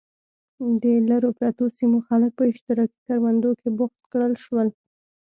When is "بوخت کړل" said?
3.77-4.33